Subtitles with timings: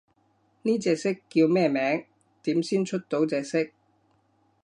[0.63, 2.07] 呢隻色叫咩名？
[2.41, 3.67] 點先出到隻色？